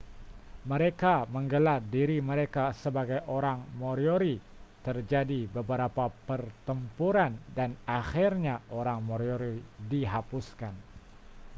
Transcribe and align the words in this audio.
mereka 0.71 1.13
menggelar 1.35 1.77
diri 1.95 2.17
mereka 2.29 2.63
sebagai 2.83 3.19
orang 3.37 3.59
moriori 3.79 4.33
terjadi 4.85 5.41
beberapa 5.57 6.05
pertempuran 6.27 7.33
dan 7.57 7.71
akhirnya 7.99 8.55
orang 8.79 8.99
moriori 9.09 9.57
dihapuskan 9.91 10.73